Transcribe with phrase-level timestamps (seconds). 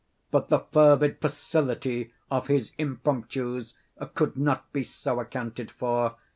[0.31, 3.75] But the fervid facility of his impromptus
[4.15, 6.15] could not be so accounted for.